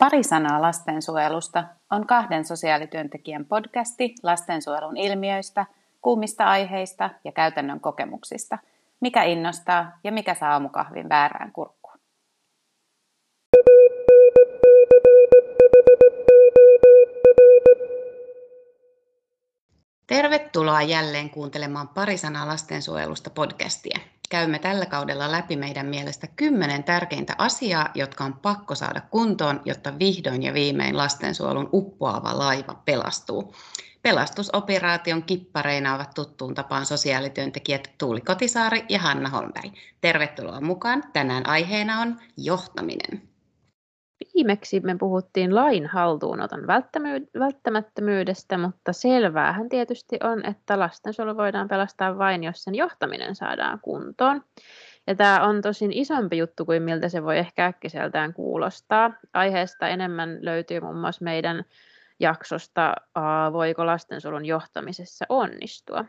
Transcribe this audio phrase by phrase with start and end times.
[0.00, 5.66] Pari sanaa lastensuojelusta on kahden sosiaalityöntekijän podcasti lastensuojelun ilmiöistä,
[6.00, 8.58] kuumista aiheista ja käytännön kokemuksista.
[9.00, 11.98] Mikä innostaa ja mikä saa aamukahvin väärään kurkkuun.
[20.06, 23.98] Tervetuloa jälleen kuuntelemaan Pari sanaa lastensuojelusta podcastia
[24.30, 29.98] käymme tällä kaudella läpi meidän mielestä kymmenen tärkeintä asiaa, jotka on pakko saada kuntoon, jotta
[29.98, 33.54] vihdoin ja viimein lastensuojelun uppoava laiva pelastuu.
[34.02, 39.72] Pelastusoperaation kippareina ovat tuttuun tapaan sosiaalityöntekijät Tuuli Kotisaari ja Hanna Holmberg.
[40.00, 41.04] Tervetuloa mukaan.
[41.12, 43.29] Tänään aiheena on johtaminen.
[44.34, 46.66] Viimeksi me puhuttiin lain haltuunoton
[47.38, 54.44] välttämättömyydestä, mutta selväähän tietysti on, että lastensuojelu voidaan pelastaa vain, jos sen johtaminen saadaan kuntoon.
[55.06, 59.10] Ja tämä on tosin isompi juttu kuin miltä se voi ehkä äkkiseltään kuulostaa.
[59.34, 61.64] Aiheesta enemmän löytyy muun muassa meidän
[62.20, 62.94] jaksosta
[63.52, 66.04] Voiko lastensuojelun johtamisessa onnistua?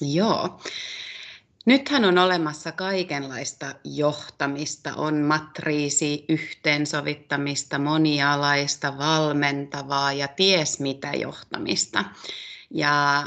[0.00, 0.60] Joo.
[1.68, 12.04] Nythän on olemassa kaikenlaista johtamista, on matriisi, yhteensovittamista, monialaista, valmentavaa ja ties mitä johtamista.
[12.70, 13.26] Ja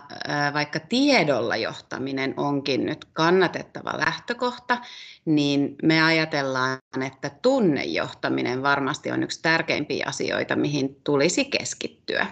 [0.54, 4.78] vaikka tiedolla johtaminen onkin nyt kannatettava lähtökohta,
[5.26, 12.28] niin me ajatellaan, että tunnejohtaminen varmasti on yksi tärkeimpiä asioita, mihin tulisi keskittyä.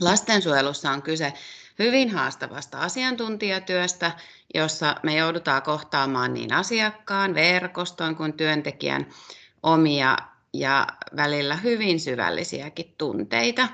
[0.00, 1.32] Lastensuojelussa on kyse
[1.78, 4.12] hyvin haastavasta asiantuntijatyöstä,
[4.54, 9.06] jossa me joudutaan kohtaamaan niin asiakkaan, verkoston kuin työntekijän
[9.62, 10.16] omia
[10.52, 13.68] ja välillä hyvin syvällisiäkin tunteita.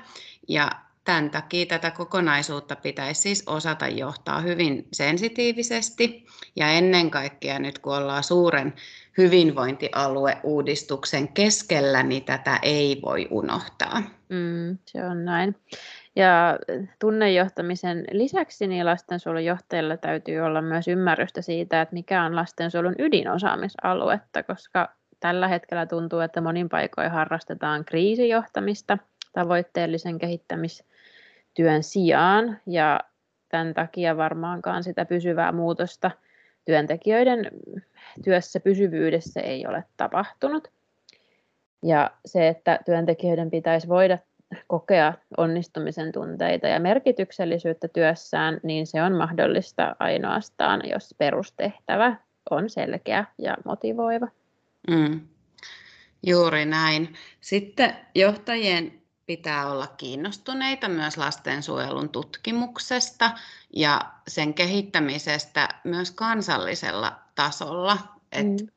[0.47, 0.71] Ja
[1.03, 7.95] tämän takia tätä kokonaisuutta pitäisi siis osata johtaa hyvin sensitiivisesti ja ennen kaikkea nyt kun
[7.95, 8.73] ollaan suuren
[9.17, 14.01] hyvinvointialueuudistuksen keskellä, niin tätä ei voi unohtaa.
[14.29, 15.55] Mm, se on näin.
[16.15, 16.59] Ja
[16.99, 24.43] tunnejohtamisen lisäksi niin lastensuojelun johtajilla täytyy olla myös ymmärrystä siitä, että mikä on lastensuojelun ydinosaamisaluetta,
[24.43, 28.97] koska tällä hetkellä tuntuu, että monin paikoin harrastetaan kriisijohtamista
[29.33, 32.99] tavoitteellisen kehittämistyön sijaan, ja
[33.49, 36.11] tämän takia varmaankaan sitä pysyvää muutosta
[36.65, 37.51] työntekijöiden
[38.23, 40.67] työssä pysyvyydessä ei ole tapahtunut.
[41.83, 44.17] Ja se, että työntekijöiden pitäisi voida
[44.67, 52.15] kokea onnistumisen tunteita ja merkityksellisyyttä työssään, niin se on mahdollista ainoastaan, jos perustehtävä
[52.49, 54.27] on selkeä ja motivoiva.
[54.89, 55.21] Mm.
[56.23, 57.13] Juuri näin.
[57.41, 63.31] Sitten johtajien pitää olla kiinnostuneita myös lastensuojelun tutkimuksesta
[63.75, 67.97] ja sen kehittämisestä myös kansallisella tasolla.
[68.35, 68.67] Mm.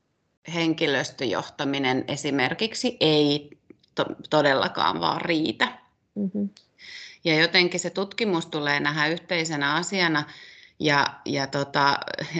[0.54, 3.55] henkilöstöjohtaminen esimerkiksi ei
[3.96, 5.78] to, todellakaan vaan riitä.
[6.14, 6.48] Mm-hmm.
[7.24, 10.24] Ja jotenkin se tutkimus tulee nähdä yhteisenä asiana
[10.78, 11.98] ja, ja tota,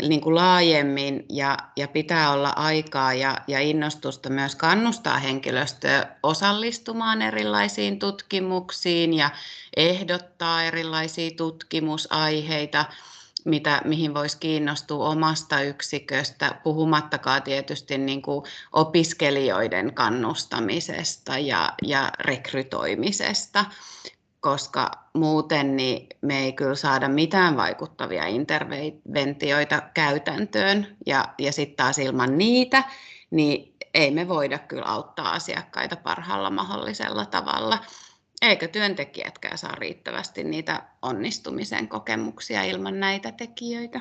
[0.09, 7.22] niin kuin laajemmin ja, ja pitää olla aikaa ja, ja innostusta myös kannustaa henkilöstöä osallistumaan
[7.22, 9.31] erilaisiin tutkimuksiin ja
[9.77, 12.84] ehdottaa erilaisia tutkimusaiheita
[13.47, 23.65] mitä, mihin voisi kiinnostua omasta yksiköstä, puhumattakaan tietysti niin kuin opiskelijoiden kannustamisesta ja, ja rekrytoimisesta,
[24.41, 30.97] koska muuten niin me ei kyllä saada mitään vaikuttavia interventioita käytäntöön.
[31.07, 32.84] Ja, ja sitten taas ilman niitä,
[33.31, 37.78] niin ei me voida kyllä auttaa asiakkaita parhaalla mahdollisella tavalla
[38.43, 44.01] eikä työntekijätkään saa riittävästi niitä onnistumisen kokemuksia ilman näitä tekijöitä.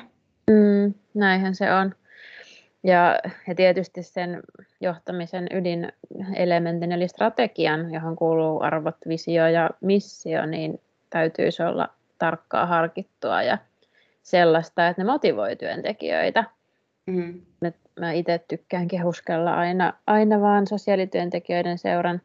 [0.50, 1.94] Mm, näinhän se on.
[2.84, 4.42] Ja, ja tietysti sen
[4.80, 10.80] johtamisen ydinelementin eli strategian, johon kuuluu arvot, visio ja missio, niin
[11.10, 11.88] täytyisi olla
[12.18, 13.58] tarkkaa harkittua ja
[14.22, 16.44] sellaista, että ne motivoi työntekijöitä.
[17.06, 17.40] Mm.
[18.00, 22.22] Mä itse tykkään kehuskella aina, aina vaan sosiaalityöntekijöiden seuran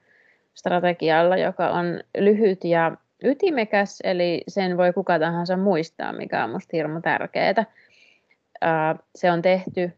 [0.54, 6.78] strategialla, joka on lyhyt ja ytimekäs, eli sen voi kuka tahansa muistaa, mikä on minusta
[6.78, 7.66] hirmu tärkeää.
[9.16, 9.92] Se on tehty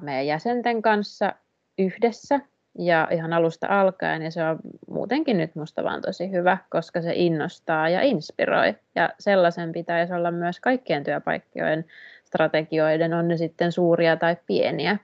[0.00, 1.32] meidän jäsenten kanssa
[1.78, 2.40] yhdessä
[2.78, 4.58] ja ihan alusta alkaen, ja se on
[4.90, 10.30] muutenkin nyt musta vaan tosi hyvä, koska se innostaa ja inspiroi, ja sellaisen pitäisi olla
[10.30, 11.84] myös kaikkien työpaikkojen
[12.24, 14.98] strategioiden, on ne sitten suuria tai pieniä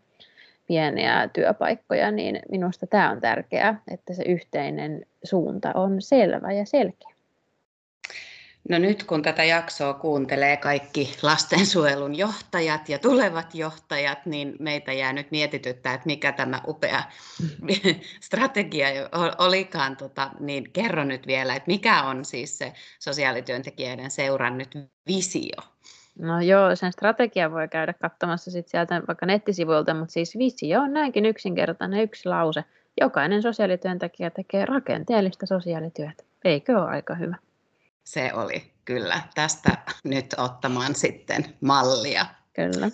[0.71, 7.11] pieniä työpaikkoja, niin minusta tämä on tärkeää, että se yhteinen suunta on selvä ja selkeä.
[8.69, 15.13] No nyt kun tätä jaksoa kuuntelee kaikki lastensuojelun johtajat ja tulevat johtajat, niin meitä jää
[15.13, 17.03] nyt mietityttää, että mikä tämä upea
[18.27, 18.89] strategia
[19.39, 19.97] olikaan.
[19.97, 24.75] Tota, niin kerro nyt vielä, että mikä on siis se sosiaalityöntekijöiden seuran nyt
[25.07, 25.63] visio?
[26.21, 30.93] No joo, sen strategia voi käydä katsomassa sit sieltä vaikka nettisivuilta, mutta siis visio on
[30.93, 32.65] näinkin yksinkertainen yksi lause.
[33.01, 36.23] Jokainen sosiaalityöntekijä tekee rakenteellista sosiaalityötä.
[36.45, 37.37] Eikö ole aika hyvä?
[38.05, 39.21] Se oli kyllä.
[39.35, 42.27] Tästä nyt ottamaan sitten mallia.
[42.53, 42.91] Kyllä.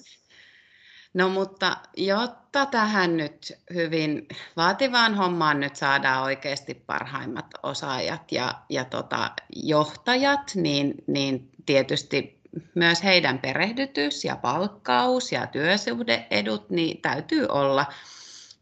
[1.14, 8.84] No mutta jotta tähän nyt hyvin vaativaan hommaan nyt saadaan oikeasti parhaimmat osaajat ja, ja
[8.84, 12.35] tota, johtajat, niin, niin tietysti
[12.74, 17.86] myös heidän perehdytys ja palkkaus ja työsuhdeedut niin täytyy olla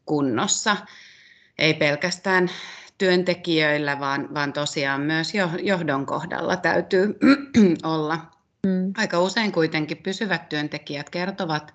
[0.07, 0.77] kunnossa.
[1.59, 2.51] Ei pelkästään
[2.99, 5.33] työntekijöillä, vaan, vaan tosiaan myös
[5.63, 7.19] johdon kohdalla täytyy
[7.95, 8.19] olla.
[8.67, 8.93] Mm.
[8.97, 11.75] Aika usein kuitenkin pysyvät työntekijät kertovat,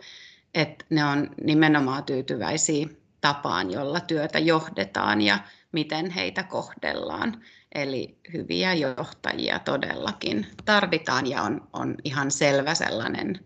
[0.54, 2.88] että ne on nimenomaan tyytyväisiä
[3.22, 5.40] tapaan, jolla työtä johdetaan ja
[5.72, 7.42] miten heitä kohdellaan.
[7.76, 13.40] Eli hyviä johtajia todellakin tarvitaan ja on, on ihan selvä sellainen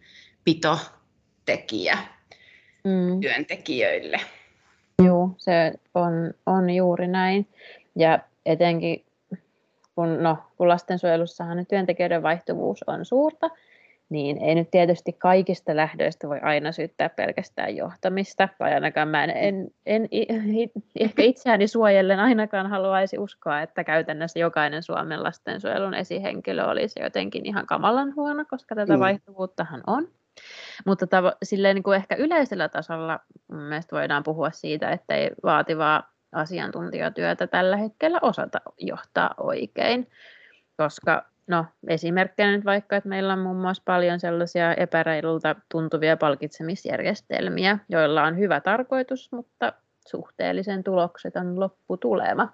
[0.44, 1.98] pitotekijä
[2.84, 3.22] mm.
[3.22, 4.20] työntekijöille.
[5.06, 7.48] Joo, se on, on juuri näin.
[7.96, 9.06] Ja etenkin
[9.96, 13.50] kun, no, kun lastensuojelussahan työntekijöiden vaihtuvuus on suurta,
[14.14, 19.32] niin ei nyt tietysti kaikista lähdöistä voi aina syyttää pelkästään johtamista, tai ainakaan mä en,
[19.36, 20.10] en, en
[21.00, 27.66] ehkä itseäni suojellen ainakaan haluaisi uskoa, että käytännössä jokainen Suomen lastensuojelun esihenkilö olisi jotenkin ihan
[27.66, 29.00] kamalan huono, koska tätä mm.
[29.00, 30.08] vaihtuvuuttahan on.
[30.86, 33.20] Mutta tavo- silleen niin kuin ehkä yleisellä tasolla
[33.52, 40.08] mielestäni voidaan puhua siitä, että ei vaativaa asiantuntijatyötä tällä hetkellä osata johtaa oikein,
[40.78, 47.80] koska no, esimerkkinä nyt vaikka, että meillä on muun muassa paljon sellaisia epäreilulta tuntuvia palkitsemisjärjestelmiä,
[47.90, 49.74] joilla on hyvä tarkoitus, mutta
[50.08, 52.54] suhteellisen tulokseton lopputulema.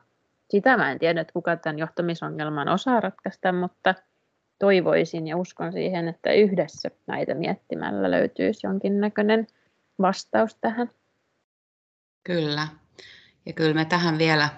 [0.49, 3.95] Sitä mä en tiedä, että kuka tämän johtamisongelman osaa ratkaista, mutta
[4.59, 9.47] toivoisin ja uskon siihen, että yhdessä näitä miettimällä löytyisi jonkinnäköinen
[10.01, 10.89] vastaus tähän.
[12.23, 12.67] Kyllä.
[13.45, 14.49] Ja kyllä me tähän vielä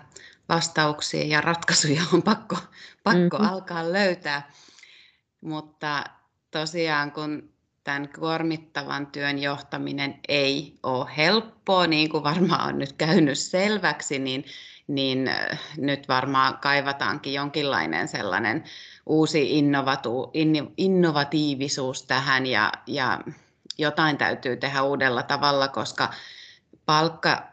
[0.52, 2.56] vastauksia ja ratkaisuja on pakko,
[3.04, 3.54] pakko mm-hmm.
[3.54, 4.52] alkaa löytää.
[5.42, 6.04] Mutta
[6.52, 7.50] tosiaan kun
[7.84, 14.46] tämän kuormittavan työn johtaminen ei ole helppoa, niin kuin varmaan on nyt käynyt selväksi, niin,
[14.88, 18.64] niin äh, nyt varmaan kaivataankin jonkinlainen sellainen
[19.06, 20.32] uusi innovatu,
[20.78, 23.20] innovatiivisuus tähän ja, ja
[23.78, 26.14] jotain täytyy tehdä uudella tavalla, koska
[26.86, 27.51] palkka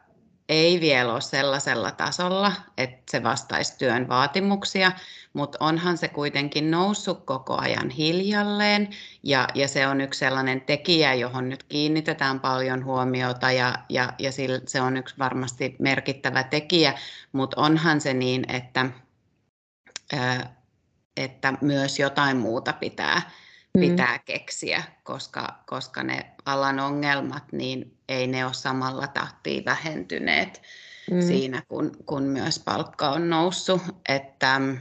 [0.48, 4.92] ei vielä ole sellaisella tasolla, että se vastaisi työn vaatimuksia,
[5.32, 8.88] mutta onhan se kuitenkin noussut koko ajan hiljalleen
[9.22, 14.30] ja, ja se on yksi sellainen tekijä, johon nyt kiinnitetään paljon huomiota ja, ja, ja
[14.66, 16.94] se on yksi varmasti merkittävä tekijä,
[17.32, 18.86] mutta onhan se niin, että,
[21.16, 23.22] että myös jotain muuta pitää.
[23.80, 30.62] Pitää keksiä, koska, koska ne alan ongelmat, niin ei ne ole samalla tahtiin vähentyneet
[31.10, 31.20] mm.
[31.20, 33.82] siinä, kun, kun myös palkka on noussut.
[34.08, 34.78] Että mm,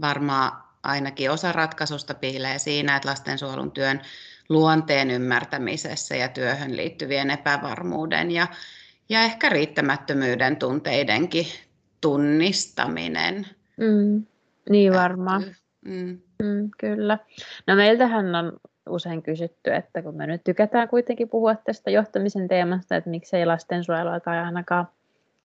[0.00, 4.00] varmaan ainakin osa ratkaisusta piilee siinä, että lastensuojelun työn
[4.48, 8.46] luonteen ymmärtämisessä ja työhön liittyvien epävarmuuden ja,
[9.08, 11.46] ja ehkä riittämättömyyden tunteidenkin
[12.00, 13.46] tunnistaminen.
[13.76, 14.26] Mm,
[14.70, 15.56] niin varmaan.
[15.84, 16.18] Mm.
[16.42, 17.18] Mm, kyllä.
[17.66, 18.52] No meiltähän on
[18.88, 24.20] usein kysytty, että kun me nyt tykätään kuitenkin puhua tästä johtamisen teemasta, että miksei lastensuojelua
[24.20, 24.88] tai ainakaan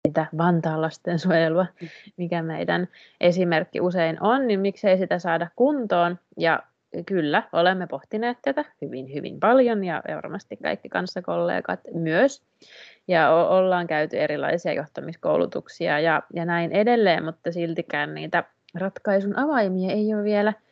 [0.08, 1.66] sitä Vantaan lastensuojelua,
[2.18, 2.88] mikä meidän
[3.22, 6.20] esimerkki usein on, niin miksei sitä saada kuntoon.
[6.38, 6.64] Ja
[7.06, 12.44] kyllä, olemme pohtineet tätä hyvin, hyvin paljon ja varmasti kaikki kanssakollegat myös.
[13.08, 18.44] Ja ollaan käyty erilaisia johtamiskoulutuksia ja, ja näin edelleen, mutta siltikään niitä
[18.76, 20.54] ratkaisun avaimia ei ole vielä–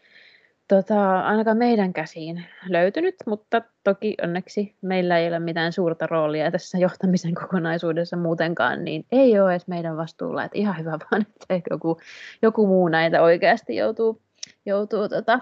[0.68, 6.78] tota, ainakaan meidän käsiin löytynyt, mutta toki onneksi meillä ei ole mitään suurta roolia tässä
[6.78, 12.00] johtamisen kokonaisuudessa muutenkaan, niin ei ole edes meidän vastuulla, että ihan hyvä vaan, että joku,
[12.42, 14.22] joku muu näitä oikeasti joutuu,
[14.66, 15.40] joutuu tota,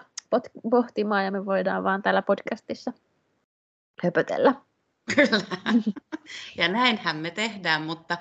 [0.71, 2.93] pohtimaan ja me voidaan vaan täällä podcastissa
[4.03, 4.55] höpötellä.
[5.15, 5.57] Kyllä,
[6.57, 8.17] ja näinhän me tehdään, mutta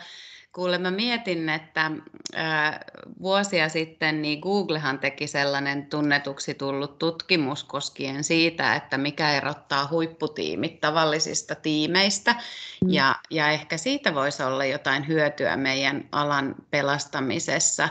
[0.53, 1.91] Kuule, mä mietin, että
[2.37, 2.81] äh,
[3.23, 10.81] vuosia sitten niin Googlehan teki sellainen tunnetuksi tullut tutkimus koskien siitä, että mikä erottaa huipputiimit
[10.81, 12.33] tavallisista tiimeistä.
[12.33, 12.91] Mm.
[12.91, 17.89] Ja, ja ehkä siitä voisi olla jotain hyötyä meidän alan pelastamisessa.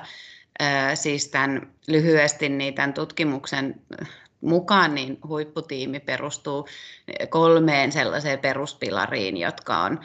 [0.95, 3.81] siis tämän, lyhyesti niin tämän tutkimuksen
[4.41, 6.67] mukaan niin huipputiimi perustuu
[7.29, 9.99] kolmeen sellaiseen peruspilariin, jotka on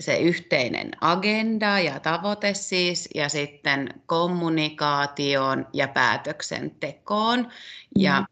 [0.00, 7.38] se yhteinen agenda ja tavoite siis, ja sitten kommunikaatioon ja päätöksentekoon.
[7.38, 7.48] Mm.
[7.98, 8.26] Ja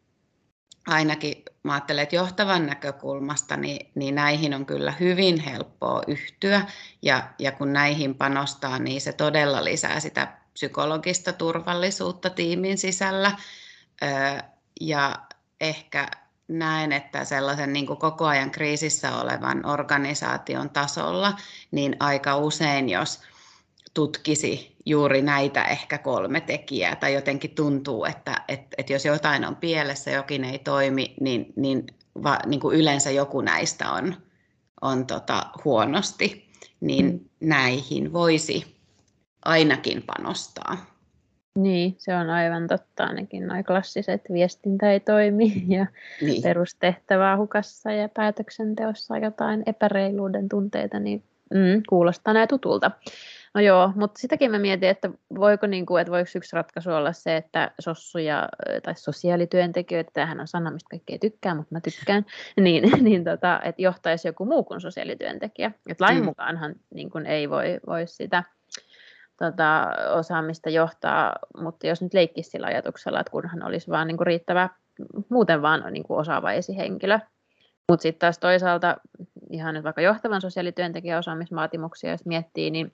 [0.87, 6.67] ainakin mä ajattelen, että johtavan näkökulmasta niin, niin näihin on kyllä hyvin helppoa yhtyä,
[7.03, 13.33] ja, ja kun näihin panostaa, niin se todella lisää sitä psykologista turvallisuutta tiimin sisällä.
[14.81, 15.19] Ja
[15.61, 16.09] ehkä
[16.49, 21.37] näen, että sellaisen niin kuin koko ajan kriisissä olevan organisaation tasolla,
[21.71, 23.21] niin aika usein, jos
[23.95, 29.57] tutkisi juuri näitä ehkä kolme tekijää, tai jotenkin tuntuu, että, että, että jos jotain on
[29.57, 31.87] pielessä, jokin ei toimi, niin, niin,
[32.23, 34.15] va, niin kuin yleensä joku näistä on,
[34.81, 36.49] on tota, huonosti,
[36.81, 37.21] niin mm.
[37.41, 38.77] näihin voisi
[39.45, 40.98] ainakin panostaa.
[41.59, 43.05] Niin, se on aivan totta.
[43.05, 45.87] Ainakin nuo klassiset viestintä ei toimi ja
[46.23, 46.43] niin.
[46.43, 51.23] perustehtävää hukassa ja päätöksenteossa jotain epäreiluuden tunteita, niin
[51.55, 52.91] mm, kuulostaa näin tutulta.
[53.55, 57.13] No joo, mutta sitäkin mä mietin, että voiko, niin kuin, että voiko yksi ratkaisu olla
[57.13, 58.49] se, että sossuja
[58.83, 62.27] tai sosiaalityöntekijöitä, tämähän on sana, mistä kaikki ei tykkää, mutta mä tykkään,
[62.61, 65.73] niin, niin tota, että johtaisi joku muu kuin sosiaalityöntekijä.
[65.91, 66.25] Että lain mm.
[66.25, 68.45] mukaanhan niin kuin ei voi, voi sitä
[69.39, 74.27] tota, osaamista johtaa, mutta jos nyt leikkisi sillä ajatuksella, että kunhan olisi vaan niin kuin
[74.27, 74.69] riittävä,
[75.29, 77.19] muuten vaan niin kuin osaava esihenkilö.
[77.89, 78.97] Mutta sitten taas toisaalta
[79.51, 82.93] ihan nyt vaikka johtavan sosiaalityöntekijän osaamisvaatimuksia, jos miettii, niin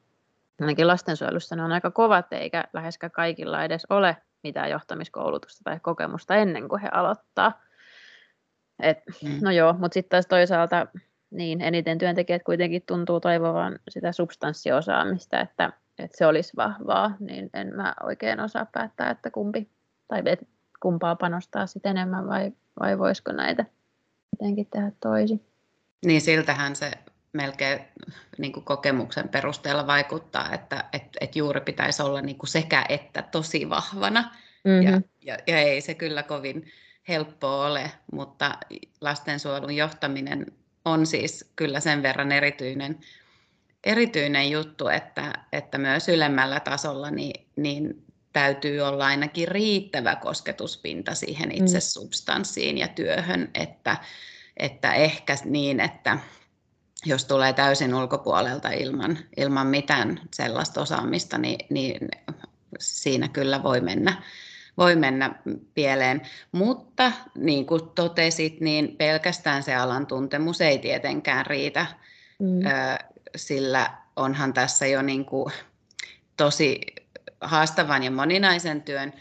[0.61, 6.37] ainakin lastensuojelussa ne on aika kovat, eikä läheskään kaikilla edes ole mitään johtamiskoulutusta tai kokemusta
[6.37, 7.61] ennen kuin he aloittaa.
[8.81, 9.39] Et, mm.
[9.43, 10.87] No joo, mutta sitten taas toisaalta
[11.31, 17.75] niin eniten työntekijät kuitenkin tuntuu toivovan sitä substanssiosaamista, että että se olisi vahvaa, niin en
[17.75, 19.71] mä oikein osaa päättää, että kumpi,
[20.09, 20.49] tai et,
[20.81, 23.65] kumpaa panostaa sitten enemmän vai, vai voisiko näitä
[24.33, 25.47] jotenkin tehdä toisin.
[26.07, 26.91] Niin siltähän se
[27.33, 27.81] melkein
[28.39, 33.23] niin kuin kokemuksen perusteella vaikuttaa, että et, et juuri pitäisi olla niin kuin sekä että
[33.23, 34.35] tosi vahvana.
[34.65, 34.83] Mm-hmm.
[34.83, 36.67] Ja, ja, ja ei se kyllä kovin
[37.09, 38.59] helppoa ole, mutta
[39.01, 40.47] lastensuojelun johtaminen
[40.85, 42.99] on siis kyllä sen verran erityinen
[43.85, 51.49] erityinen juttu, että, että myös ylemmällä tasolla niin, niin täytyy olla ainakin riittävä kosketuspinta siihen
[51.49, 51.55] mm.
[51.55, 53.97] itse substanssiin ja työhön, että,
[54.57, 56.19] että ehkä niin, että
[57.07, 62.09] jos tulee täysin ulkopuolelta ilman, ilman mitään sellaista osaamista, niin, niin
[62.79, 64.23] siinä kyllä voi mennä,
[64.79, 65.35] voi mennä
[65.75, 66.23] pieleen.
[66.53, 71.87] Mutta niin kuin totesit, niin pelkästään se alan tuntemus ei tietenkään riitä.
[72.39, 72.61] Mm
[73.37, 75.53] sillä onhan tässä jo niin kuin
[76.37, 76.81] tosi
[77.41, 79.13] haastavan ja moninaisen työn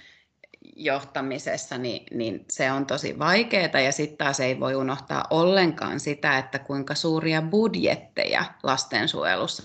[0.76, 6.38] johtamisessa, niin, niin se on tosi vaikeaa ja sitten taas ei voi unohtaa ollenkaan sitä,
[6.38, 9.64] että kuinka suuria budjetteja lastensuojelussa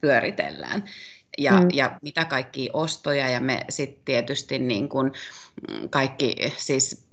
[0.00, 0.84] pyöritellään
[1.38, 1.68] ja, mm.
[1.72, 5.12] ja mitä kaikki ostoja ja me sitten tietysti niin kuin
[5.90, 7.06] kaikki siis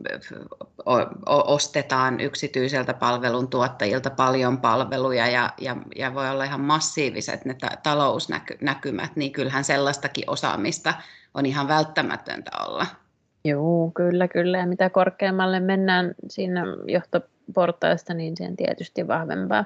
[0.86, 7.46] o, o, ostetaan yksityiseltä palvelun tuottajilta paljon palveluja ja, ja, ja voi olla ihan massiiviset
[7.46, 10.94] ne ta- talousnäkymät, niin kyllähän sellaistakin osaamista
[11.34, 12.86] on ihan välttämätöntä olla.
[13.46, 14.58] Joo, kyllä, kyllä.
[14.58, 19.66] Ja mitä korkeammalle mennään siinä johtoportaista, niin sen tietysti vahvempaa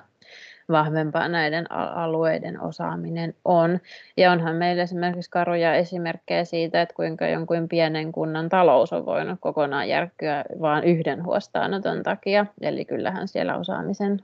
[0.72, 3.80] vahvempaa näiden alueiden osaaminen on.
[4.18, 9.40] Ja onhan meillä esimerkiksi karuja esimerkkejä siitä, että kuinka jonkun pienen kunnan talous on voinut
[9.42, 12.46] kokonaan järkkyä vain yhden huostaanoton takia.
[12.62, 14.20] Eli kyllähän siellä osaamisen,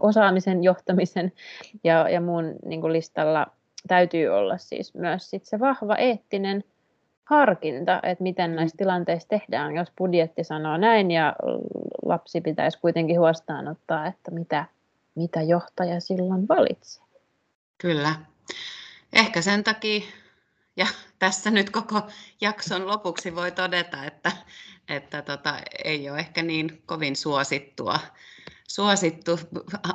[0.00, 1.32] osaamisen johtamisen
[1.84, 3.46] ja, ja muun niin kuin listalla
[3.88, 6.64] täytyy olla siis myös sit se vahva eettinen
[7.24, 8.56] harkinta, että miten mm.
[8.56, 11.36] näissä tilanteissa tehdään, jos budjetti sanoo näin ja
[12.04, 14.64] lapsi pitäisi kuitenkin huostaanottaa, että mitä,
[15.14, 17.04] mitä johtaja silloin valitsee.
[17.78, 18.14] Kyllä.
[19.12, 20.00] Ehkä sen takia,
[20.76, 20.86] ja
[21.18, 22.02] tässä nyt koko
[22.40, 24.32] jakson lopuksi voi todeta, että,
[24.88, 25.54] että tota,
[25.84, 27.98] ei ole ehkä niin kovin suosittua,
[28.68, 29.38] suosittu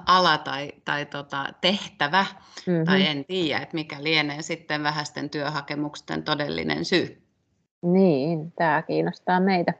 [0.06, 2.26] ala tai, tai tota, tehtävä,
[2.68, 2.86] mm-hmm.
[2.86, 7.22] tai en tiedä, että mikä lienee sitten vähäisten työhakemusten todellinen syy.
[7.82, 9.74] Niin, tämä kiinnostaa meitä,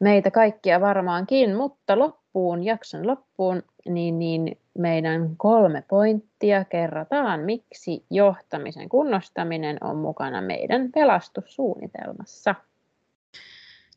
[0.00, 8.88] meitä kaikkia varmaankin, mutta loppuun, jakson loppuun, niin, niin meidän kolme pointtia kerrataan, miksi johtamisen
[8.88, 12.54] kunnostaminen on mukana meidän pelastussuunnitelmassa.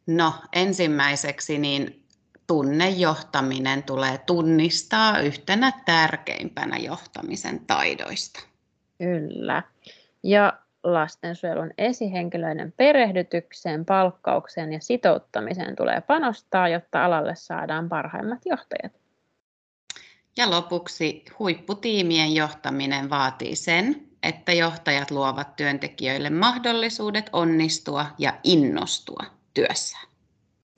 [0.08, 2.06] No ensimmäiseksi niin
[2.48, 8.40] tunnejohtaminen tulee tunnistaa yhtenä tärkeimpänä johtamisen taidoista.
[8.98, 9.64] Kyllä.
[10.24, 19.05] Ja lastensuojelun esihenkilöiden perehdytykseen, palkkaukseen ja sitouttamiseen tulee panostaa, jotta alalle saadaan parhaimmat johtajat.
[20.38, 29.24] Ja lopuksi huipputiimien johtaminen vaatii sen, että johtajat luovat työntekijöille mahdollisuudet onnistua ja innostua
[29.54, 30.08] työssään.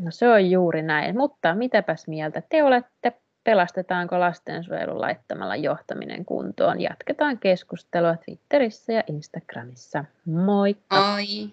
[0.02, 3.14] No se on juuri näin, mutta mitäpäs mieltä te olette?
[3.44, 6.82] Pelastetaanko lastensuojelun laittamalla johtaminen kuntoon?
[6.82, 10.06] Jatketaan keskustelua Twitterissä ja Instagramissa.
[10.26, 11.12] Moikka!
[11.12, 11.50] Moi!